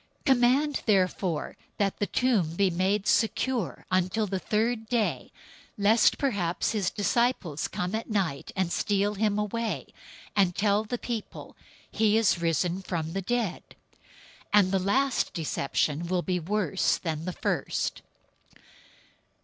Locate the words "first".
17.33-18.01